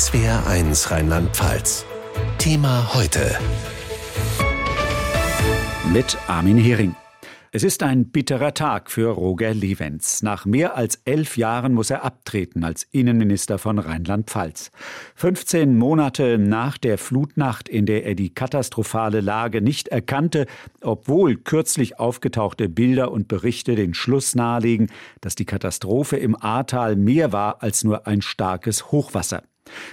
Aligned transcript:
SWR1 0.00 0.90
Rheinland-Pfalz. 0.92 1.84
Thema 2.38 2.94
heute. 2.94 3.36
Mit 5.92 6.16
Armin 6.26 6.56
Hering. 6.56 6.96
Es 7.52 7.62
ist 7.64 7.82
ein 7.82 8.06
bitterer 8.06 8.54
Tag 8.54 8.90
für 8.90 9.10
Roger 9.10 9.52
Levens. 9.52 10.22
Nach 10.22 10.46
mehr 10.46 10.74
als 10.74 11.02
elf 11.04 11.36
Jahren 11.36 11.74
muss 11.74 11.90
er 11.90 12.02
abtreten 12.02 12.64
als 12.64 12.84
Innenminister 12.92 13.58
von 13.58 13.78
Rheinland-Pfalz. 13.78 14.70
15 15.16 15.76
Monate 15.76 16.38
nach 16.38 16.78
der 16.78 16.96
Flutnacht, 16.96 17.68
in 17.68 17.84
der 17.84 18.06
er 18.06 18.14
die 18.14 18.32
katastrophale 18.32 19.20
Lage 19.20 19.60
nicht 19.60 19.88
erkannte, 19.88 20.46
obwohl 20.80 21.36
kürzlich 21.36 22.00
aufgetauchte 22.00 22.70
Bilder 22.70 23.12
und 23.12 23.28
Berichte 23.28 23.74
den 23.74 23.92
Schluss 23.92 24.34
nahelegen, 24.34 24.90
dass 25.20 25.34
die 25.34 25.44
Katastrophe 25.44 26.16
im 26.16 26.42
Ahrtal 26.42 26.96
mehr 26.96 27.34
war 27.34 27.62
als 27.62 27.84
nur 27.84 28.06
ein 28.06 28.22
starkes 28.22 28.90
Hochwasser. 28.92 29.42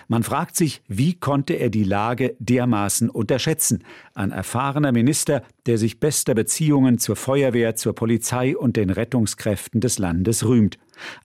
Man 0.07 0.23
fragt 0.23 0.55
sich, 0.55 0.81
wie 0.87 1.13
konnte 1.13 1.54
er 1.54 1.69
die 1.69 1.83
Lage 1.83 2.35
dermaßen 2.39 3.09
unterschätzen? 3.09 3.83
Ein 4.13 4.31
erfahrener 4.31 4.91
Minister, 4.91 5.43
der 5.65 5.77
sich 5.77 5.99
bester 5.99 6.33
Beziehungen 6.33 6.97
zur 6.97 7.15
Feuerwehr, 7.15 7.75
zur 7.75 7.93
Polizei 7.93 8.55
und 8.55 8.77
den 8.77 8.89
Rettungskräften 8.89 9.82
des 9.82 9.99
Landes 9.99 10.45
rühmt. 10.45 10.77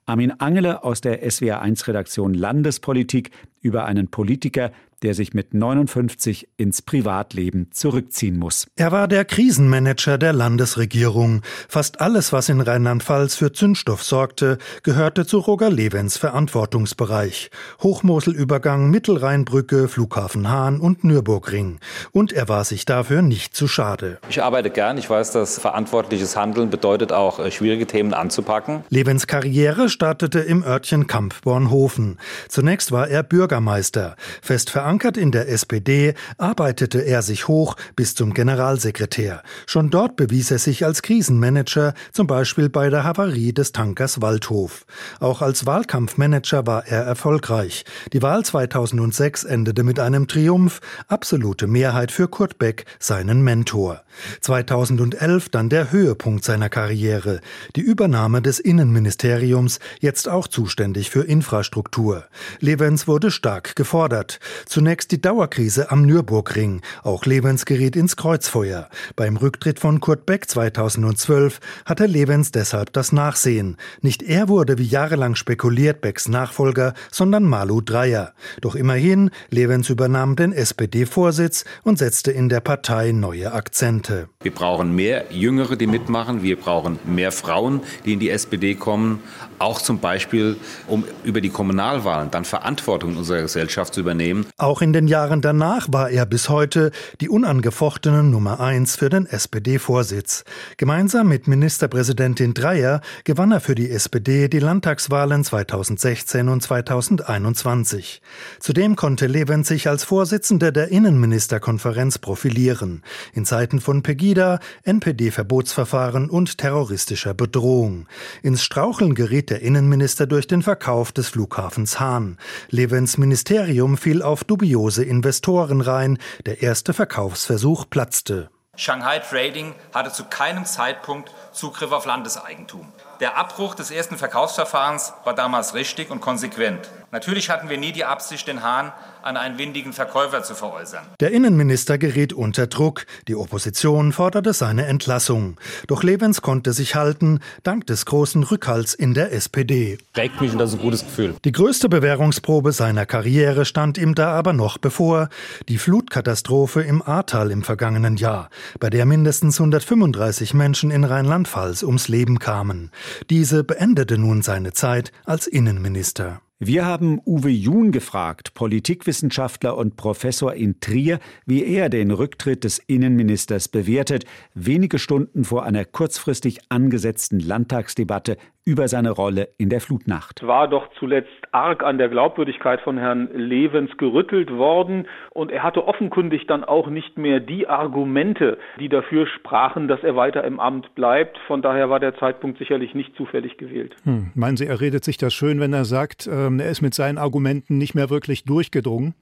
Armin 0.05 0.31
Angele 0.31 0.83
aus 0.83 1.01
der 1.01 1.27
SWR1-Redaktion 1.27 2.33
Landespolitik 2.33 3.31
über 3.61 3.85
einen 3.85 4.09
Politiker, 4.09 4.71
der 5.03 5.13
sich 5.13 5.33
mit 5.33 5.53
59 5.53 6.47
ins 6.57 6.81
Privatleben 6.81 7.67
zurückziehen 7.71 8.39
muss. 8.39 8.67
Er 8.75 8.91
war 8.91 9.07
der 9.07 9.25
Krisenmanager 9.25 10.17
der 10.17 10.33
Landesregierung. 10.33 11.41
Fast 11.67 12.01
alles, 12.01 12.33
was 12.33 12.49
in 12.49 12.61
Rheinland-Pfalz 12.61 13.35
für 13.35 13.51
Zündstoff 13.51 14.03
sorgte, 14.03 14.57
gehörte 14.81 15.25
zu 15.25 15.39
Roger 15.39 15.69
Levens 15.69 16.17
Verantwortungsbereich. 16.17 17.51
Hochmoselübergang, 17.81 18.89
Mittelrheinbrücke, 18.89 19.89
Flughafen 19.89 20.49
Hahn 20.49 20.79
und 20.79 21.03
Nürburgring. 21.03 21.79
Und 22.11 22.31
er 22.31 22.47
war 22.47 22.63
sich 22.63 22.85
dafür 22.85 23.21
nicht 23.21 23.55
zu 23.55 23.67
schade. 23.67 24.19
Ich 24.29 24.41
arbeite 24.41 24.69
gern. 24.69 24.97
Ich 24.97 25.09
weiß, 25.09 25.33
dass 25.33 25.59
verantwortliches 25.59 26.37
Handeln 26.37 26.69
bedeutet 26.69 27.11
auch, 27.11 27.39
äh, 27.39 27.51
schwierige 27.51 27.85
Themen 27.85 28.13
anzupacken. 28.13 28.83
Levens 28.89 29.27
Karriere 29.27 29.89
startete 29.89 30.39
im 30.39 30.63
Örtchen 30.63 31.07
Kamp-Bornhofen. 31.07 32.19
Zunächst 32.47 32.91
war 32.91 33.09
er 33.09 33.23
Bürgermeister. 33.23 34.15
Fest 34.41 34.69
verankert 34.69 34.92
Verankert 34.93 35.17
in 35.17 35.31
der 35.31 35.49
SPD 35.49 36.13
arbeitete 36.37 36.99
er 36.99 37.23
sich 37.23 37.47
hoch 37.47 37.77
bis 37.95 38.13
zum 38.13 38.31
Generalsekretär. 38.31 39.41
Schon 39.65 39.89
dort 39.89 40.17
bewies 40.17 40.51
er 40.51 40.59
sich 40.59 40.85
als 40.85 41.01
Krisenmanager, 41.01 41.95
zum 42.11 42.27
Beispiel 42.27 42.69
bei 42.69 42.91
der 42.91 43.03
Havarie 43.03 43.53
des 43.53 43.71
Tankers 43.71 44.21
Waldhof. 44.21 44.85
Auch 45.19 45.41
als 45.41 45.65
Wahlkampfmanager 45.65 46.67
war 46.67 46.85
er 46.85 47.01
erfolgreich. 47.01 47.85
Die 48.13 48.21
Wahl 48.21 48.45
2006 48.45 49.45
endete 49.45 49.83
mit 49.83 49.99
einem 49.99 50.27
Triumph, 50.27 50.79
absolute 51.07 51.65
Mehrheit 51.65 52.11
für 52.11 52.27
Kurt 52.27 52.59
Beck, 52.59 52.85
seinen 52.99 53.41
Mentor. 53.43 54.03
2011 54.41 55.49
dann 55.49 55.69
der 55.69 55.91
Höhepunkt 55.91 56.45
seiner 56.45 56.69
Karriere, 56.69 57.39
die 57.75 57.81
Übernahme 57.81 58.43
des 58.43 58.59
Innenministeriums, 58.59 59.79
jetzt 59.99 60.29
auch 60.29 60.47
zuständig 60.47 61.09
für 61.09 61.23
Infrastruktur. 61.23 62.25
Levens 62.59 63.07
wurde 63.07 63.31
stark 63.31 63.75
gefordert. 63.75 64.39
Zu 64.67 64.81
Zunächst 64.83 65.13
die 65.13 65.21
Dauerkrise 65.21 65.91
am 65.91 66.01
Nürburgring. 66.01 66.81
Auch 67.03 67.25
Levens 67.25 67.63
geriet 67.63 67.95
ins 67.95 68.17
Kreuzfeuer. 68.17 68.89
Beim 69.15 69.37
Rücktritt 69.37 69.79
von 69.79 70.01
Kurt 70.01 70.25
Beck 70.25 70.49
2012 70.49 71.61
hatte 71.85 72.05
Levens 72.05 72.51
deshalb 72.51 72.91
das 72.91 73.13
Nachsehen. 73.13 73.77
Nicht 74.01 74.21
er 74.21 74.49
wurde 74.49 74.77
wie 74.79 74.83
jahrelang 74.83 75.35
spekuliert 75.35 76.01
Becks 76.01 76.27
Nachfolger, 76.27 76.95
sondern 77.11 77.45
Malu 77.45 77.79
Dreyer. 77.79 78.33
Doch 78.59 78.75
immerhin, 78.75 79.29
Levens 79.51 79.89
übernahm 79.89 80.35
den 80.35 80.51
SPD-Vorsitz 80.51 81.63
und 81.83 81.97
setzte 81.97 82.33
in 82.33 82.49
der 82.49 82.59
Partei 82.59 83.13
neue 83.13 83.53
Akzente. 83.53 84.27
Wir 84.41 84.51
brauchen 84.51 84.93
mehr 84.93 85.31
Jüngere, 85.31 85.77
die 85.77 85.87
mitmachen. 85.87 86.43
Wir 86.43 86.59
brauchen 86.59 86.99
mehr 87.05 87.31
Frauen, 87.31 87.79
die 88.03 88.11
in 88.11 88.19
die 88.19 88.29
SPD 88.29 88.75
kommen. 88.75 89.21
Auch 89.59 89.79
zum 89.79 89.99
Beispiel, 89.99 90.57
um 90.89 91.05
über 91.23 91.39
die 91.39 91.51
Kommunalwahlen 91.51 92.31
dann 92.31 92.43
Verantwortung 92.43 93.11
in 93.11 93.17
unserer 93.19 93.43
Gesellschaft 93.43 93.93
zu 93.93 94.01
übernehmen. 94.01 94.45
Auch 94.63 94.81
in 94.81 94.93
den 94.93 95.09
Jahren 95.09 95.41
danach 95.41 95.89
war 95.91 96.09
er 96.09 96.25
bis 96.25 96.47
heute 96.47 96.91
die 97.19 97.27
unangefochtene 97.27 98.23
Nummer 98.23 98.61
eins 98.61 98.95
für 98.95 99.09
den 99.09 99.25
SPD-Vorsitz. 99.25 100.45
Gemeinsam 100.77 101.27
mit 101.27 101.49
Ministerpräsidentin 101.49 102.53
Dreyer 102.53 103.01
gewann 103.25 103.51
er 103.51 103.59
für 103.59 103.75
die 103.75 103.91
SPD 103.91 104.47
die 104.47 104.59
Landtagswahlen 104.59 105.43
2016 105.43 106.47
und 106.47 106.63
2021. 106.63 108.21
Zudem 108.61 108.95
konnte 108.95 109.27
Levens 109.27 109.67
sich 109.67 109.89
als 109.89 110.05
Vorsitzender 110.05 110.71
der 110.71 110.87
Innenministerkonferenz 110.87 112.19
profilieren. 112.19 113.03
In 113.33 113.43
Zeiten 113.43 113.81
von 113.81 114.01
Pegida, 114.01 114.59
NPD-Verbotsverfahren 114.85 116.29
und 116.29 116.57
terroristischer 116.57 117.33
Bedrohung. 117.33 118.07
Ins 118.43 118.63
Straucheln 118.63 119.13
geriet 119.13 119.49
der 119.49 119.61
Innenminister 119.61 120.25
durch 120.25 120.47
den 120.47 120.61
Verkauf 120.61 121.11
des 121.11 121.27
Flughafens 121.27 121.99
Hahn. 121.99 122.37
Levens 122.69 123.17
Ministerium 123.17 123.97
fiel 123.97 124.21
auf 124.21 124.45
dubiose 124.53 125.03
Investoren 125.03 125.81
rein. 125.81 126.19
Der 126.45 126.61
erste 126.61 126.93
Verkaufsversuch 126.93 127.85
platzte. 127.89 128.51
Shanghai 128.75 129.17
Trading 129.19 129.73
hatte 129.93 130.11
zu 130.11 130.25
keinem 130.25 130.65
Zeitpunkt 130.65 131.31
Zugriff 131.51 131.91
auf 131.91 132.05
Landeseigentum. 132.05 132.91
Der 133.23 133.37
Abbruch 133.37 133.73
des 133.73 133.89
ersten 133.89 134.17
Verkaufsverfahrens 134.17 135.13
war 135.23 135.33
damals 135.33 135.75
richtig 135.75 136.11
und 136.11 136.19
konsequent. 136.19 136.89
Natürlich 137.13 137.49
hatten 137.49 137.69
wir 137.69 137.77
nie 137.77 137.93
die 137.93 138.03
Absicht, 138.03 138.49
den 138.49 138.63
Hahn 138.63 138.91
an 139.21 139.37
einen 139.37 139.57
windigen 139.57 139.93
Verkäufer 139.93 140.43
zu 140.43 140.55
veräußern. 140.55 141.05
Der 141.19 141.31
Innenminister 141.31 141.97
geriet 141.97 142.33
unter 142.33 142.67
Druck. 142.67 143.05
Die 143.27 143.35
Opposition 143.35 144.11
forderte 144.11 144.51
seine 144.51 144.87
Entlassung. 144.87 145.57
Doch 145.87 146.03
Levens 146.03 146.41
konnte 146.41 146.73
sich 146.73 146.95
halten, 146.95 147.39
dank 147.63 147.87
des 147.87 148.05
großen 148.05 148.43
Rückhalts 148.43 148.93
in 148.93 149.13
der 149.13 149.31
SPD. 149.31 149.99
Prägt 150.11 150.41
mich 150.41 150.51
und 150.51 150.57
das 150.57 150.71
ist 150.71 150.79
ein 150.79 150.81
gutes 150.81 151.05
Gefühl. 151.05 151.35
Die 151.45 151.51
größte 151.51 151.87
Bewährungsprobe 151.87 152.73
seiner 152.73 153.05
Karriere 153.05 153.63
stand 153.63 153.97
ihm 153.97 154.15
da 154.15 154.33
aber 154.33 154.51
noch 154.51 154.77
bevor. 154.77 155.29
Die 155.69 155.77
Flutkatastrophe 155.77 156.81
im 156.81 157.01
Ahrtal 157.01 157.51
im 157.51 157.63
vergangenen 157.63 158.17
Jahr, 158.17 158.49
bei 158.79 158.89
der 158.89 159.05
mindestens 159.05 159.59
135 159.59 160.53
Menschen 160.53 160.91
in 160.91 161.05
Rheinland-Pfalz 161.05 161.83
ums 161.83 162.09
Leben 162.09 162.39
kamen. 162.39 162.91
Diese 163.29 163.63
beendete 163.63 164.17
nun 164.17 164.41
seine 164.41 164.73
Zeit 164.73 165.11
als 165.25 165.47
Innenminister. 165.47 166.41
Wir 166.65 166.85
haben 166.85 167.19
Uwe 167.25 167.49
Jun 167.49 167.91
gefragt, 167.91 168.53
Politikwissenschaftler 168.53 169.75
und 169.75 169.97
Professor 169.97 170.53
in 170.53 170.79
Trier, 170.79 171.19
wie 171.45 171.65
er 171.65 171.89
den 171.89 172.09
Rücktritt 172.09 172.63
des 172.63 172.79
Innenministers 172.79 173.67
bewertet, 173.67 174.23
wenige 174.53 174.97
Stunden 174.97 175.43
vor 175.43 175.65
einer 175.65 175.83
kurzfristig 175.83 176.59
angesetzten 176.69 177.41
Landtagsdebatte 177.41 178.37
über 178.65 178.87
seine 178.87 179.11
Rolle 179.11 179.49
in 179.57 179.69
der 179.69 179.81
Flutnacht. 179.81 180.45
War 180.45 180.67
doch 180.67 180.87
zuletzt 180.97 181.29
arg 181.51 181.83
an 181.83 181.97
der 181.97 182.09
Glaubwürdigkeit 182.09 182.81
von 182.81 182.97
Herrn 182.97 183.29
Levens 183.33 183.91
gerüttelt 183.97 184.51
worden 184.51 185.07
und 185.31 185.51
er 185.51 185.63
hatte 185.63 185.87
offenkundig 185.87 186.47
dann 186.47 186.63
auch 186.63 186.87
nicht 186.87 187.17
mehr 187.17 187.39
die 187.39 187.67
Argumente, 187.67 188.57
die 188.79 188.89
dafür 188.89 189.27
sprachen, 189.27 189.87
dass 189.87 190.03
er 190.03 190.15
weiter 190.15 190.43
im 190.43 190.59
Amt 190.59 190.95
bleibt. 190.95 191.37
Von 191.47 191.61
daher 191.61 191.89
war 191.89 191.99
der 191.99 192.15
Zeitpunkt 192.17 192.57
sicherlich 192.57 192.95
nicht 192.95 193.15
zufällig 193.15 193.57
gewählt. 193.57 193.95
Hm. 194.03 194.31
Meinen 194.35 194.57
Sie, 194.57 194.65
er 194.65 194.79
redet 194.79 195.03
sich 195.03 195.17
das 195.17 195.33
schön, 195.33 195.59
wenn 195.59 195.73
er 195.73 195.85
sagt, 195.85 196.27
ähm, 196.27 196.59
er 196.59 196.69
ist 196.69 196.81
mit 196.81 196.93
seinen 196.93 197.17
Argumenten 197.17 197.77
nicht 197.77 197.95
mehr 197.95 198.09
wirklich 198.09 198.45
durchgedrungen? 198.45 199.13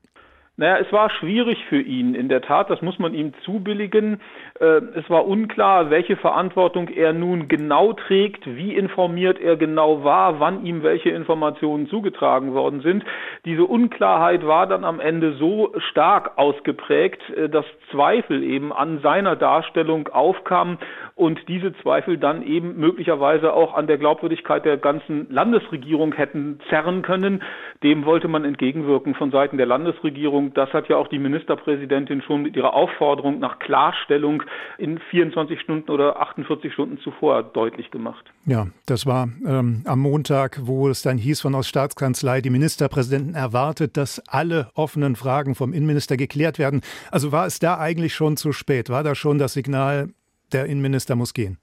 Naja, 0.58 0.80
es 0.86 0.92
war 0.92 1.10
schwierig 1.10 1.64
für 1.70 1.80
ihn, 1.80 2.14
in 2.14 2.28
der 2.28 2.42
Tat, 2.42 2.70
das 2.70 2.82
muss 2.82 3.00
man 3.00 3.14
ihm 3.14 3.34
zubilligen. 3.46 4.20
Äh, 4.60 4.82
es 4.96 5.10
war 5.10 5.26
unklar, 5.26 5.90
welche 5.90 6.18
Verantwortung 6.18 6.90
er 6.90 7.14
nun 7.14 7.48
genau 7.48 7.94
trägt, 7.94 8.46
wie 8.46 8.76
informiert 8.76 9.40
er 9.40 9.56
genau 9.56 10.04
war, 10.04 10.42
wann 10.42 10.66
ihm 10.66 10.84
welche 10.84 11.10
Informationen 11.10 11.88
zugetragen 11.88 12.54
worden 12.54 12.82
sind. 12.82 13.06
Diese 13.46 13.64
Unklarheit 13.64 14.46
war 14.46 14.68
dann 14.68 14.84
am 14.84 15.00
Ende 15.00 15.34
so 15.34 15.74
stark 15.90 16.38
ausgeprägt, 16.38 17.22
äh, 17.30 17.48
dass 17.48 17.66
Zweifel 17.90 18.44
eben 18.44 18.74
an 18.74 19.00
seiner 19.00 19.38
Darstellung 19.38 20.10
aufkamen 20.10 20.80
und 21.16 21.48
diese 21.48 21.74
Zweifel 21.78 22.18
dann 22.18 22.44
eben 22.44 22.78
möglicherweise 22.78 23.54
auch 23.54 23.74
an 23.74 23.88
der 23.88 23.98
Glaubwürdigkeit 23.98 24.66
der 24.66 24.78
ganzen 24.78 25.28
Landesregierung 25.30 26.14
hätten 26.14 26.60
zerren 26.70 27.04
können. 27.04 27.42
Dem 27.84 28.06
wollte 28.06 28.28
man 28.28 28.44
entgegenwirken 28.44 29.16
von 29.16 29.32
Seiten 29.32 29.58
der 29.58 29.66
Landesregierung. 29.66 30.41
Das 30.50 30.74
hat 30.74 30.90
ja 30.90 30.98
auch 30.98 31.08
die 31.08 31.20
Ministerpräsidentin 31.20 32.22
schon 32.22 32.42
mit 32.42 32.56
ihrer 32.56 32.74
Aufforderung 32.74 33.40
nach 33.40 33.60
Klarstellung 33.60 34.44
in 34.78 35.00
24 35.12 35.60
Stunden 35.62 35.92
oder 35.92 36.20
48 36.20 36.74
Stunden 36.74 36.98
zuvor 37.00 37.44
deutlich 37.44 37.92
gemacht. 37.92 38.26
Ja, 38.46 38.68
das 38.88 39.06
war 39.06 39.30
ähm, 39.46 39.84
am 39.86 40.00
Montag, 40.00 40.60
wo 40.64 40.90
es 40.90 41.02
dann 41.04 41.18
hieß 41.18 41.42
von 41.42 41.56
aus 41.56 41.68
Staatskanzlei, 41.68 42.42
die 42.42 42.50
Ministerpräsidenten 42.50 43.36
erwartet, 43.36 43.96
dass 43.98 44.20
alle 44.28 44.70
offenen 44.74 45.16
Fragen 45.16 45.56
vom 45.56 45.74
Innenminister 45.74 46.18
geklärt 46.18 46.60
werden. 46.60 46.82
Also 47.12 47.32
war 47.32 47.46
es 47.46 47.60
da 47.60 47.78
eigentlich 47.78 48.14
schon 48.16 48.38
zu 48.38 48.52
spät? 48.52 48.90
War 48.90 49.04
da 49.04 49.16
schon 49.16 49.38
das 49.38 49.54
Signal, 49.54 50.10
der 50.52 50.66
Innenminister 50.66 51.16
muss 51.16 51.34
gehen? 51.34 51.61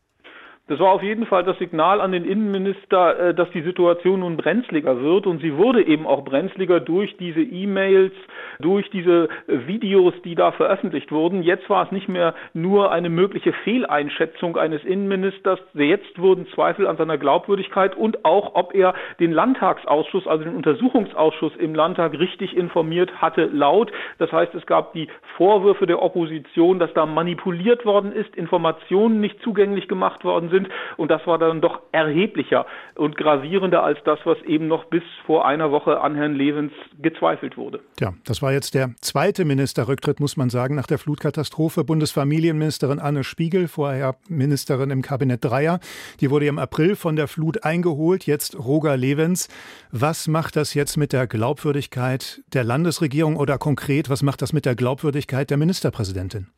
Das 0.69 0.79
war 0.81 0.91
auf 0.91 1.03
jeden 1.03 1.25
Fall 1.25 1.45
das 1.45 1.57
Signal 1.59 2.03
an 2.03 2.13
den 2.13 2.27
Innenminister, 2.27 3.19
äh, 3.19 3.35
dass 3.35 3.51
die 3.53 3.63
Situation 3.63 4.21
nun 4.21 4.37
brenzliger 4.37 5.01
wird 5.01 5.27
und 5.27 5.41
sie 5.41 5.57
wurde 5.57 5.83
eben 5.83 6.07
auch 6.07 6.25
brenzliger 6.25 6.79
durch 6.79 7.17
diese 7.17 7.41
E-Mails, 7.41 8.13
durch 8.61 8.91
diese 8.91 9.31
Videos, 9.47 10.13
die 10.25 10.35
da 10.35 10.53
veröffentlicht 10.53 11.11
wurden. 11.11 11.43
Jetzt 11.43 11.71
war 11.71 11.87
es 11.87 11.93
nicht 11.93 12.09
mehr 12.09 12.35
nur 12.53 12.93
eine 12.93 13.09
mögliche 13.09 13.55
Fehleinschätzung 13.65 14.59
eines 14.59 14.85
Innenministers, 14.85 15.59
jetzt 15.73 16.19
wurden 16.19 16.47
Zweifel 16.49 16.87
an 16.87 16.99
seiner 16.99 17.17
Glaubwürdigkeit 17.17 17.97
und 17.97 18.27
auch, 18.27 18.55
ob 18.55 18.75
er 18.75 18.93
den 19.21 19.33
Landtagsausschuss, 19.33 20.27
also 20.27 20.45
den 20.45 20.55
Untersuchungsausschuss 20.55 21.57
im 21.57 21.75
Landtag 21.75 22.19
richtig 22.19 22.55
informiert 22.55 23.23
hatte, 23.23 23.47
laut. 23.47 23.91
Das 24.19 24.31
heißt, 24.33 24.55
es 24.55 24.67
gab 24.67 24.93
die 24.93 25.09
Vorwürfe 25.39 25.87
der 25.87 26.03
Opposition, 26.03 26.79
dass 26.79 26.93
da 26.93 27.07
manipuliert 27.07 27.87
worden 27.87 28.13
ist, 28.13 28.37
Informationen 28.37 29.23
nicht 29.23 29.41
zugänglich 29.41 29.89
gemacht 29.89 30.25
worden 30.25 30.51
sind 30.51 30.58
sind. 30.59 30.69
Und 30.97 31.11
das 31.11 31.27
war 31.27 31.39
dann 31.39 31.61
doch 31.61 31.81
erheblicher 31.93 32.67
und 32.95 33.17
gravierender 33.17 33.83
als 33.83 33.99
das, 34.05 34.19
was 34.25 34.41
eben 34.43 34.69
noch 34.69 34.87
bis 34.87 35.03
vor 35.27 35.47
einer 35.47 35.71
Woche 35.71 36.01
an 36.01 36.15
Herrn 36.15 36.35
Levens 36.35 36.73
gezweifelt 37.01 37.57
wurde. 37.57 37.81
Ja, 38.01 38.13
das 38.25 38.43
war 38.43 38.53
jetzt 38.53 38.75
der 38.75 38.91
zweite 39.01 39.45
Ministerrücktritt, 39.45 40.21
muss 40.21 40.37
man 40.37 40.51
sagen, 40.51 40.75
nach 40.75 40.87
der 40.87 40.99
Flutkatastrophe. 40.99 41.85
Bundesfamilienministerin 41.85 42.99
Anne 42.99 43.25
Spiegel, 43.25 43.69
vorher 43.69 44.17
Ministerin 44.29 44.91
im 44.91 45.03
Kabinett 45.03 45.45
Dreier, 45.45 45.81
die 46.21 46.31
wurde 46.31 46.47
im 46.47 46.59
April 46.59 46.97
von 46.97 47.17
der 47.17 47.29
Flut 47.29 47.65
eingeholt. 47.65 48.27
Jetzt 48.27 48.59
Roger 48.59 48.97
Levens. 48.97 49.49
Was 49.93 50.29
macht 50.29 50.57
das 50.57 50.75
jetzt 50.75 50.97
mit 50.97 51.13
der 51.13 51.27
Glaubwürdigkeit 51.27 52.43
der 52.53 52.65
Landesregierung 52.65 53.37
oder 53.37 53.59
konkret, 53.59 54.11
was 54.11 54.23
macht 54.23 54.43
das 54.43 54.53
mit 54.53 54.65
der 54.65 54.75
Glaubwürdigkeit 54.75 55.51
der 55.51 55.57
Ministerpräsidentin? 55.57 56.49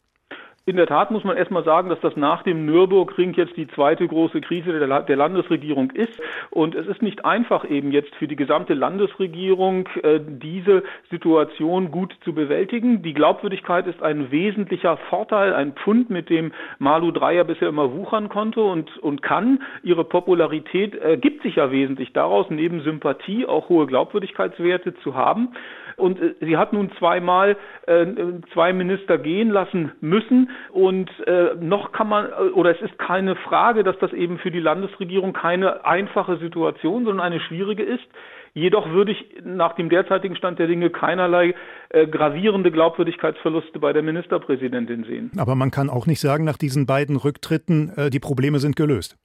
In 0.66 0.76
der 0.76 0.86
Tat 0.86 1.10
muss 1.10 1.24
man 1.24 1.38
erstmal 1.38 1.64
sagen, 1.64 1.88
dass 1.88 2.00
das 2.00 2.16
nach 2.16 2.42
dem 2.42 2.66
Nürburgring 2.66 3.32
jetzt 3.32 3.56
die 3.56 3.66
zweite 3.68 4.06
große 4.06 4.42
Krise 4.42 4.78
der, 4.78 5.02
der, 5.02 5.16
Landesregierung 5.16 5.90
ist. 5.92 6.12
Und 6.50 6.74
es 6.74 6.86
ist 6.86 7.00
nicht 7.00 7.24
einfach 7.24 7.64
eben 7.64 7.92
jetzt 7.92 8.14
für 8.16 8.28
die 8.28 8.36
gesamte 8.36 8.74
Landesregierung, 8.74 9.88
äh, 10.02 10.20
diese 10.22 10.82
Situation 11.10 11.90
gut 11.90 12.14
zu 12.24 12.34
bewältigen. 12.34 13.02
Die 13.02 13.14
Glaubwürdigkeit 13.14 13.86
ist 13.86 14.02
ein 14.02 14.30
wesentlicher 14.30 14.98
Vorteil, 15.08 15.54
ein 15.54 15.72
Pfund, 15.72 16.10
mit 16.10 16.28
dem 16.28 16.52
Malu 16.78 17.10
Dreyer 17.10 17.44
bisher 17.44 17.68
immer 17.68 17.94
wuchern 17.94 18.28
konnte 18.28 18.60
und, 18.60 18.98
und 18.98 19.22
kann. 19.22 19.62
Ihre 19.82 20.04
Popularität 20.04 20.94
ergibt 20.94 21.42
sich 21.42 21.56
ja 21.56 21.72
wesentlich 21.72 22.12
daraus, 22.12 22.50
neben 22.50 22.82
Sympathie 22.82 23.46
auch 23.46 23.70
hohe 23.70 23.86
Glaubwürdigkeitswerte 23.86 24.94
zu 24.96 25.14
haben. 25.14 25.54
Und 25.96 26.20
äh, 26.20 26.34
sie 26.40 26.56
hat 26.56 26.72
nun 26.72 26.90
zweimal 26.98 27.56
äh, 27.86 28.06
zwei 28.52 28.72
Minister 28.72 29.18
gehen 29.18 29.50
lassen 29.50 29.92
müssen. 30.00 30.50
Und 30.72 31.10
äh, 31.26 31.54
noch 31.60 31.92
kann 31.92 32.08
man, 32.08 32.32
oder 32.54 32.70
es 32.70 32.80
ist 32.82 32.98
keine 32.98 33.36
Frage, 33.36 33.84
dass 33.84 33.98
das 33.98 34.12
eben 34.12 34.38
für 34.38 34.50
die 34.50 34.60
Landesregierung 34.60 35.32
keine 35.32 35.84
einfache 35.84 36.38
Situation, 36.38 37.04
sondern 37.04 37.24
eine 37.26 37.40
schwierige 37.40 37.82
ist. 37.82 38.04
Jedoch 38.52 38.90
würde 38.90 39.12
ich 39.12 39.24
nach 39.44 39.74
dem 39.76 39.88
derzeitigen 39.88 40.34
Stand 40.34 40.58
der 40.58 40.66
Dinge 40.66 40.90
keinerlei 40.90 41.54
äh, 41.90 42.06
gravierende 42.06 42.72
Glaubwürdigkeitsverluste 42.72 43.78
bei 43.78 43.92
der 43.92 44.02
Ministerpräsidentin 44.02 45.04
sehen. 45.04 45.30
Aber 45.38 45.54
man 45.54 45.70
kann 45.70 45.88
auch 45.88 46.06
nicht 46.06 46.20
sagen, 46.20 46.44
nach 46.44 46.56
diesen 46.56 46.86
beiden 46.86 47.16
Rücktritten, 47.16 47.92
äh, 47.96 48.10
die 48.10 48.18
Probleme 48.18 48.58
sind 48.58 48.74
gelöst. 48.74 49.16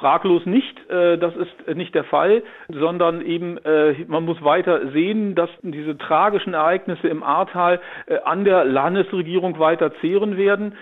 Fraglos 0.00 0.46
nicht, 0.46 0.78
äh, 0.88 1.18
das 1.18 1.34
ist 1.36 1.76
nicht 1.76 1.94
der 1.94 2.04
Fall, 2.04 2.42
sondern 2.68 3.20
eben 3.20 3.58
äh, 3.58 3.94
man 4.08 4.24
muss 4.24 4.42
weiter 4.42 4.90
sehen, 4.92 5.34
dass 5.34 5.50
diese 5.62 5.98
tragischen 5.98 6.54
Ereignisse 6.54 7.06
im 7.06 7.22
Ahrtal 7.22 7.80
äh, 8.06 8.16
an 8.24 8.44
der 8.44 8.64
Landesregierung 8.64 9.58
weiter 9.58 9.92
zehren 10.00 10.36
werden 10.36 10.74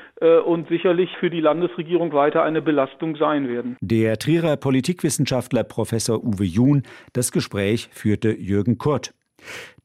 und 0.46 0.68
sicherlich 0.68 1.16
für 1.18 1.30
die 1.30 1.40
Landesregierung 1.40 2.12
weiter 2.12 2.42
eine 2.42 2.60
Belastung 2.60 3.16
sein 3.16 3.48
werden. 3.48 3.76
Der 3.80 4.18
Trierer 4.18 4.56
Politikwissenschaftler 4.56 5.62
Professor 5.62 6.24
Uwe 6.24 6.44
Jun, 6.44 6.82
das 7.12 7.30
Gespräch 7.30 7.88
führte 7.92 8.30
Jürgen 8.30 8.78
Kurt. 8.78 9.12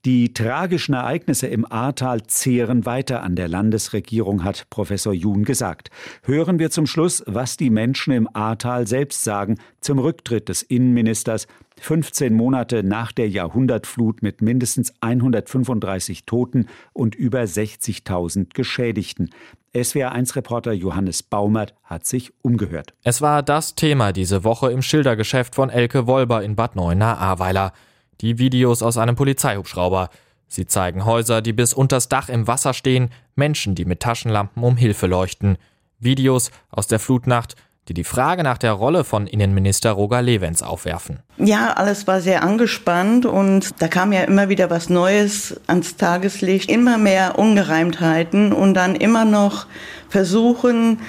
Die 0.06 0.34
tragischen 0.34 0.96
Ereignisse 0.96 1.48
im 1.48 1.66
Ahrtal 1.72 2.24
zehren 2.24 2.86
weiter 2.86 3.24
an 3.24 3.38
der 3.38 3.48
Landesregierung, 3.48 4.44
hat 4.44 4.70
Professor 4.70 5.14
Jun 5.14 5.46
gesagt. 5.46 5.92
Hören 6.24 6.60
wir 6.60 6.72
zum 6.72 6.88
Schluss, 6.88 7.24
was 7.26 7.56
die 7.56 7.70
Menschen 7.70 8.12
im 8.12 8.28
Ahrtal 8.34 8.86
selbst 8.86 9.24
sagen 9.24 9.60
zum 9.80 10.00
Rücktritt 10.00 10.50
des 10.50 10.62
Innenministers 10.62 11.48
15 11.80 12.34
Monate 12.34 12.84
nach 12.84 13.14
der 13.14 13.30
Jahrhundertflut 13.30 14.22
mit 14.22 14.42
mindestens 14.42 14.94
135 15.00 16.26
Toten 16.26 16.68
und 16.92 17.16
über 17.16 17.42
60.000 17.42 18.54
Geschädigten. 18.54 19.30
SWR1-Reporter 19.74 20.74
Johannes 20.74 21.24
Baumert 21.24 21.74
hat 21.84 22.06
sich 22.06 22.34
umgehört. 22.42 22.94
Es 23.04 23.22
war 23.22 23.42
das 23.42 23.76
Thema 23.76 24.12
diese 24.12 24.44
Woche 24.44 24.70
im 24.70 24.82
Schildergeschäft 24.82 25.56
von 25.56 25.70
Elke 25.70 26.08
Wolber 26.08 26.44
in 26.44 26.58
Bad 26.58 26.76
Neuenahr-Ahrweiler. 26.76 27.72
Die 28.22 28.40
Videos 28.40 28.82
aus 28.82 28.98
einem 28.98 29.16
Polizeihubschrauber. 29.16 30.10
Sie 30.48 30.66
zeigen 30.66 31.06
Häuser, 31.06 31.42
die 31.42 31.54
bis 31.54 31.74
unters 31.74 32.10
Dach 32.10 32.30
im 32.30 32.48
Wasser 32.48 32.74
stehen, 32.74 33.10
Menschen, 33.36 33.76
die 33.76 33.86
mit 33.86 34.02
Taschenlampen 34.02 34.64
um 34.64 34.78
Hilfe 34.78 35.08
leuchten. 35.08 35.58
Videos 36.00 36.52
aus 36.70 36.88
der 36.88 37.00
Flutnacht, 37.00 37.56
die 37.88 37.94
die 37.94 38.04
Frage 38.04 38.44
nach 38.44 38.58
der 38.58 38.72
Rolle 38.72 39.04
von 39.04 39.28
Innenminister 39.28 39.92
Roger 39.92 40.22
Levens 40.22 40.64
aufwerfen. 40.64 41.20
Ja, 41.38 41.74
alles 41.74 42.08
war 42.08 42.22
sehr 42.22 42.44
angespannt 42.44 43.26
und 43.26 43.82
da 43.82 43.88
kam 43.88 44.14
ja 44.14 44.22
immer 44.22 44.48
wieder 44.48 44.70
was 44.70 44.90
Neues 44.90 45.60
ans 45.68 45.98
Tageslicht, 45.98 46.70
immer 46.70 46.98
mehr 46.98 47.38
Ungereimtheiten 47.38 48.54
und 48.54 48.74
dann 48.74 48.96
immer 48.96 49.26
noch 49.26 49.66
versuchen, 50.08 51.00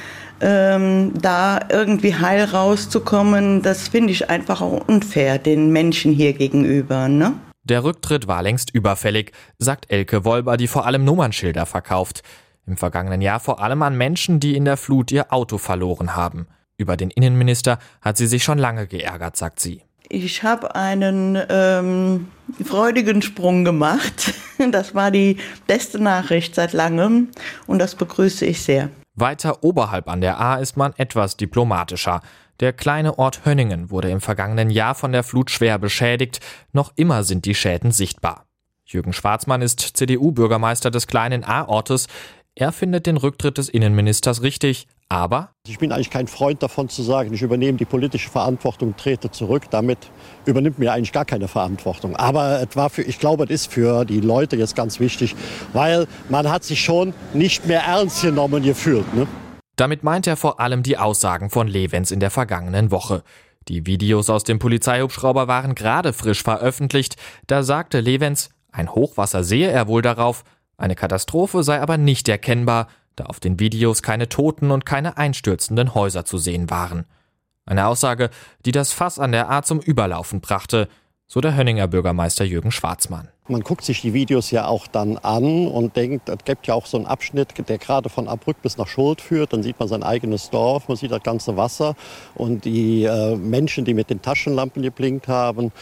ähm, 0.44 1.12
da 1.20 1.58
irgendwie 1.70 2.14
heil 2.14 2.44
rauszukommen, 2.44 3.62
das 3.62 3.88
finde 3.88 4.12
ich 4.12 4.28
einfach 4.28 4.60
auch 4.60 4.86
unfair 4.86 5.38
den 5.38 5.70
Menschen 5.70 6.12
hier 6.12 6.34
gegenüber. 6.34 7.08
Ne? 7.08 7.32
Der 7.64 7.82
Rücktritt 7.82 8.28
war 8.28 8.42
längst 8.42 8.68
überfällig, 8.74 9.32
sagt 9.58 9.90
Elke 9.90 10.26
Wolber, 10.26 10.58
die 10.58 10.68
vor 10.68 10.84
allem 10.84 11.04
Nummernschilder 11.04 11.64
verkauft. 11.64 12.22
Im 12.66 12.76
vergangenen 12.76 13.22
Jahr 13.22 13.40
vor 13.40 13.62
allem 13.62 13.82
an 13.82 13.96
Menschen, 13.96 14.38
die 14.38 14.54
in 14.54 14.66
der 14.66 14.76
Flut 14.76 15.10
ihr 15.10 15.32
Auto 15.32 15.56
verloren 15.56 16.14
haben. 16.14 16.46
Über 16.76 16.98
den 16.98 17.10
Innenminister 17.10 17.78
hat 18.02 18.18
sie 18.18 18.26
sich 18.26 18.44
schon 18.44 18.58
lange 18.58 18.86
geärgert, 18.86 19.38
sagt 19.38 19.60
sie. 19.60 19.80
Ich 20.10 20.42
habe 20.42 20.74
einen 20.74 21.38
ähm, 21.48 22.28
freudigen 22.62 23.22
Sprung 23.22 23.64
gemacht. 23.64 24.34
Das 24.70 24.94
war 24.94 25.10
die 25.10 25.38
beste 25.66 25.98
Nachricht 25.98 26.54
seit 26.54 26.74
langem 26.74 27.30
und 27.66 27.80
das 27.80 27.96
begrüße 27.96 28.46
ich 28.46 28.62
sehr. 28.62 28.88
Weiter 29.14 29.62
oberhalb 29.62 30.08
an 30.08 30.20
der 30.20 30.40
A 30.40 30.56
ist 30.56 30.76
man 30.76 30.92
etwas 30.96 31.36
diplomatischer. 31.36 32.20
Der 32.60 32.72
kleine 32.72 33.18
Ort 33.18 33.44
Hönningen 33.44 33.90
wurde 33.90 34.10
im 34.10 34.20
vergangenen 34.20 34.70
Jahr 34.70 34.94
von 34.94 35.12
der 35.12 35.22
Flut 35.22 35.50
schwer 35.50 35.78
beschädigt. 35.78 36.40
Noch 36.72 36.92
immer 36.96 37.22
sind 37.22 37.44
die 37.44 37.54
Schäden 37.54 37.92
sichtbar. 37.92 38.46
Jürgen 38.84 39.12
Schwarzmann 39.12 39.62
ist 39.62 39.80
CDU-Bürgermeister 39.80 40.90
des 40.90 41.06
kleinen 41.06 41.44
A-Ortes. 41.44 42.06
Er 42.56 42.70
findet 42.70 43.06
den 43.06 43.16
Rücktritt 43.16 43.58
des 43.58 43.68
Innenministers 43.68 44.42
richtig, 44.42 44.86
aber 45.08 45.50
ich 45.66 45.80
bin 45.80 45.90
eigentlich 45.90 46.10
kein 46.10 46.28
Freund 46.28 46.62
davon 46.62 46.88
zu 46.88 47.02
sagen, 47.02 47.34
ich 47.34 47.42
übernehme 47.42 47.78
die 47.78 47.84
politische 47.84 48.30
Verantwortung, 48.30 48.96
trete 48.96 49.28
zurück. 49.32 49.64
Damit 49.70 49.98
übernimmt 50.46 50.78
mir 50.78 50.92
eigentlich 50.92 51.10
gar 51.10 51.24
keine 51.24 51.48
Verantwortung. 51.48 52.14
Aber 52.14 52.62
es 52.62 52.76
war 52.76 52.90
für, 52.90 53.02
ich 53.02 53.18
glaube, 53.18 53.42
es 53.44 53.50
ist 53.50 53.72
für 53.72 54.04
die 54.04 54.20
Leute 54.20 54.54
jetzt 54.54 54.76
ganz 54.76 55.00
wichtig, 55.00 55.34
weil 55.72 56.06
man 56.28 56.48
hat 56.48 56.62
sich 56.62 56.80
schon 56.80 57.12
nicht 57.32 57.66
mehr 57.66 57.82
ernst 57.82 58.22
genommen 58.22 58.62
gefühlt. 58.62 59.12
Ne? 59.16 59.26
Damit 59.74 60.04
meint 60.04 60.28
er 60.28 60.36
vor 60.36 60.60
allem 60.60 60.84
die 60.84 60.96
Aussagen 60.96 61.50
von 61.50 61.66
Levens 61.66 62.12
in 62.12 62.20
der 62.20 62.30
vergangenen 62.30 62.92
Woche. 62.92 63.24
Die 63.66 63.84
Videos 63.84 64.30
aus 64.30 64.44
dem 64.44 64.60
Polizeihubschrauber 64.60 65.48
waren 65.48 65.74
gerade 65.74 66.12
frisch 66.12 66.44
veröffentlicht. 66.44 67.16
Da 67.48 67.64
sagte 67.64 67.98
Levens, 67.98 68.50
ein 68.70 68.94
Hochwasser 68.94 69.42
sehe 69.42 69.70
er 69.70 69.88
wohl 69.88 70.02
darauf, 70.02 70.44
eine 70.76 70.94
Katastrophe 70.94 71.62
sei 71.62 71.80
aber 71.80 71.96
nicht 71.96 72.28
erkennbar, 72.28 72.88
da 73.16 73.24
auf 73.26 73.40
den 73.40 73.60
Videos 73.60 74.02
keine 74.02 74.28
Toten 74.28 74.70
und 74.70 74.84
keine 74.86 75.16
einstürzenden 75.16 75.94
Häuser 75.94 76.24
zu 76.24 76.38
sehen 76.38 76.70
waren. 76.70 77.04
Eine 77.66 77.86
Aussage, 77.86 78.30
die 78.66 78.72
das 78.72 78.92
Fass 78.92 79.18
an 79.18 79.32
der 79.32 79.50
A 79.50 79.62
zum 79.62 79.80
Überlaufen 79.80 80.40
brachte, 80.40 80.88
so 81.26 81.40
der 81.40 81.56
Hönninger 81.56 81.88
Bürgermeister 81.88 82.44
Jürgen 82.44 82.70
Schwarzmann. 82.70 83.28
Man 83.48 83.62
guckt 83.62 83.84
sich 83.84 84.00
die 84.00 84.14
Videos 84.14 84.50
ja 84.50 84.66
auch 84.66 84.86
dann 84.86 85.18
an 85.18 85.66
und 85.66 85.96
denkt, 85.96 86.28
es 86.28 86.44
gibt 86.44 86.66
ja 86.66 86.74
auch 86.74 86.86
so 86.86 86.96
einen 86.96 87.06
Abschnitt, 87.06 87.48
der 87.68 87.78
gerade 87.78 88.08
von 88.08 88.28
Abrück 88.28 88.60
bis 88.62 88.78
nach 88.78 88.86
Schuld 88.86 89.20
führt. 89.20 89.52
Dann 89.52 89.62
sieht 89.62 89.78
man 89.78 89.88
sein 89.88 90.02
eigenes 90.02 90.50
Dorf, 90.50 90.88
man 90.88 90.96
sieht 90.96 91.10
das 91.10 91.22
ganze 91.22 91.56
Wasser 91.56 91.94
und 92.34 92.64
die 92.64 93.04
äh, 93.04 93.36
Menschen, 93.36 93.84
die 93.84 93.92
mit 93.92 94.08
den 94.08 94.22
Taschenlampen 94.22 94.82
geblinkt 94.82 95.28
haben. 95.28 95.72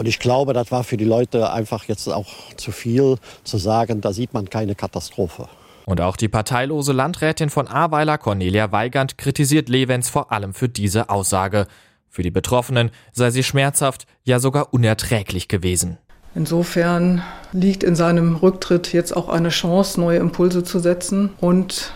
Und 0.00 0.06
ich 0.06 0.18
glaube, 0.18 0.54
das 0.54 0.72
war 0.72 0.82
für 0.82 0.96
die 0.96 1.04
Leute 1.04 1.52
einfach 1.52 1.84
jetzt 1.84 2.08
auch 2.08 2.26
zu 2.56 2.72
viel 2.72 3.16
zu 3.44 3.58
sagen, 3.58 4.00
da 4.00 4.14
sieht 4.14 4.32
man 4.32 4.48
keine 4.48 4.74
Katastrophe. 4.74 5.46
Und 5.84 6.00
auch 6.00 6.16
die 6.16 6.28
parteilose 6.28 6.94
Landrätin 6.94 7.50
von 7.50 7.68
Ahrweiler, 7.68 8.16
Cornelia 8.16 8.72
Weigand, 8.72 9.18
kritisiert 9.18 9.68
Levens 9.68 10.08
vor 10.08 10.32
allem 10.32 10.54
für 10.54 10.70
diese 10.70 11.10
Aussage. 11.10 11.66
Für 12.08 12.22
die 12.22 12.30
Betroffenen 12.30 12.92
sei 13.12 13.30
sie 13.30 13.42
schmerzhaft, 13.42 14.06
ja 14.24 14.38
sogar 14.38 14.72
unerträglich 14.72 15.48
gewesen. 15.48 15.98
Insofern 16.34 17.22
liegt 17.52 17.84
in 17.84 17.94
seinem 17.94 18.36
Rücktritt 18.36 18.94
jetzt 18.94 19.14
auch 19.14 19.28
eine 19.28 19.50
Chance, 19.50 20.00
neue 20.00 20.18
Impulse 20.20 20.64
zu 20.64 20.78
setzen 20.78 21.34
und 21.42 21.92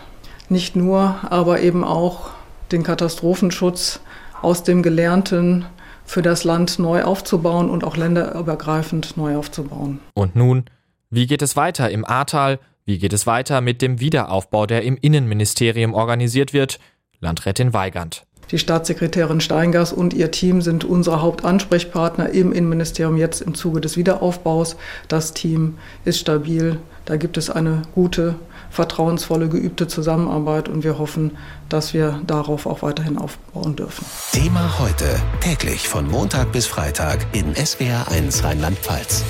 nicht 0.47 0.75
nur, 0.75 1.15
aber 1.31 1.61
eben 1.61 1.83
auch 1.83 2.29
den 2.71 2.83
Katastrophenschutz 2.83 3.99
aus 4.43 4.61
dem 4.61 4.83
Gelernten 4.83 5.65
für 6.05 6.21
das 6.21 6.43
Land 6.43 6.79
neu 6.79 7.03
aufzubauen 7.03 7.69
und 7.69 7.83
auch 7.83 7.97
länderübergreifend 7.97 9.17
neu 9.17 9.35
aufzubauen. 9.35 9.99
Und 10.13 10.35
nun, 10.35 10.65
wie 11.09 11.27
geht 11.27 11.41
es 11.41 11.55
weiter 11.55 11.89
im 11.89 12.05
Ahrtal? 12.05 12.59
Wie 12.85 12.99
geht 12.99 13.13
es 13.13 13.25
weiter 13.25 13.61
mit 13.61 13.81
dem 13.81 13.99
Wiederaufbau, 13.99 14.65
der 14.65 14.83
im 14.83 14.97
Innenministerium 14.97 15.93
organisiert 15.93 16.53
wird? 16.53 16.79
Landrätin 17.19 17.73
Weigand. 17.73 18.25
Die 18.51 18.59
Staatssekretärin 18.59 19.41
Steingers 19.41 19.91
und 19.91 20.13
ihr 20.13 20.31
Team 20.31 20.61
sind 20.61 20.83
unsere 20.83 21.21
Hauptansprechpartner 21.21 22.29
im 22.29 22.51
Innenministerium 22.51 23.17
jetzt 23.17 23.41
im 23.41 23.55
Zuge 23.55 23.81
des 23.81 23.97
Wiederaufbaus. 23.97 24.75
Das 25.07 25.33
Team 25.33 25.77
ist 26.03 26.19
stabil. 26.19 26.77
Da 27.05 27.17
gibt 27.17 27.37
es 27.37 27.49
eine 27.49 27.83
gute, 27.93 28.35
vertrauensvolle, 28.69 29.47
geübte 29.47 29.87
Zusammenarbeit 29.87 30.69
und 30.69 30.83
wir 30.83 30.97
hoffen, 30.97 31.37
dass 31.69 31.93
wir 31.93 32.19
darauf 32.25 32.65
auch 32.65 32.81
weiterhin 32.81 33.17
aufbauen 33.17 33.75
dürfen. 33.75 34.05
Thema 34.31 34.79
heute, 34.79 35.05
täglich 35.39 35.87
von 35.87 36.09
Montag 36.09 36.51
bis 36.51 36.65
Freitag 36.65 37.25
in 37.31 37.53
SWR1 37.53 38.43
Rheinland-Pfalz. 38.43 39.23